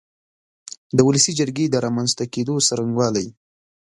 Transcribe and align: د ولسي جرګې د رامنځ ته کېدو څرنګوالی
د 0.97 0.99
ولسي 1.07 1.31
جرګې 1.39 1.65
د 1.69 1.75
رامنځ 1.85 2.09
ته 2.17 2.23
کېدو 2.33 2.55
څرنګوالی 2.67 3.27